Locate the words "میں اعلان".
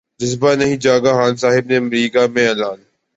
2.33-2.79